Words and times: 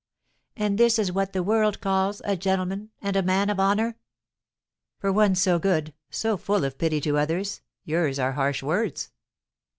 And 0.57 0.79
this 0.79 0.97
is 0.97 1.11
what 1.11 1.31
the 1.31 1.43
world 1.43 1.79
calls 1.79 2.23
a 2.25 2.35
gentleman 2.35 2.89
and 3.03 3.15
a 3.15 3.21
man 3.21 3.51
of 3.51 3.59
honour!" 3.59 3.99
"For 4.97 5.11
one 5.11 5.35
so 5.35 5.59
good, 5.59 5.93
so 6.09 6.37
full 6.37 6.65
of 6.65 6.79
pity 6.79 6.99
to 7.01 7.19
others, 7.19 7.61
yours 7.85 8.17
are 8.17 8.31
harsh 8.31 8.63
words." 8.63 9.11